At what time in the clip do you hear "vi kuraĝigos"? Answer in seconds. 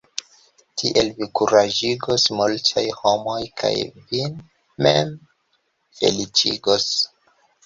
1.17-2.25